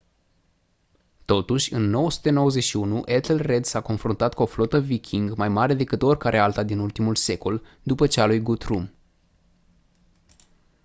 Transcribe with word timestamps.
totuși 1.25 1.73
în 1.73 1.89
991 1.89 3.01
ethelred 3.05 3.65
s-a 3.65 3.81
confruntat 3.81 4.33
cu 4.33 4.41
o 4.41 4.45
flotă 4.45 4.79
viking 4.79 5.35
mai 5.35 5.49
mare 5.49 5.73
decât 5.73 6.01
oricare 6.01 6.37
alta 6.37 6.63
din 6.63 6.79
ultimul 6.79 7.15
secol 7.15 7.63
după 7.83 8.07
cea 8.07 8.23
a 8.23 8.25
lui 8.25 8.39
guthrum 8.39 8.91